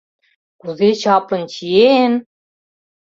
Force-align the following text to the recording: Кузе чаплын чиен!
Кузе 0.61 0.89
чаплын 1.01 1.43
чиен! 1.53 2.13